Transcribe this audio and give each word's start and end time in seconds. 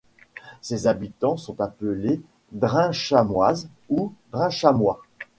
Ses 0.61 0.87
habitants 0.87 1.37
sont 1.37 1.61
appelés 1.61 2.23
Drinchamoises 2.53 3.69
ou 3.87 4.13
Drinchamois. 4.31 4.99